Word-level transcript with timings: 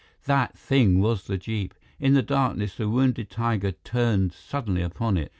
That 0.25 0.57
thing 0.57 0.99
was 0.99 1.27
the 1.27 1.37
jeep. 1.37 1.75
In 1.99 2.15
the 2.15 2.23
darkness, 2.23 2.73
the 2.73 2.89
wounded 2.89 3.29
tiger 3.29 3.71
turned 3.73 4.33
suddenly 4.33 4.81
upon 4.81 5.15
it. 5.15 5.29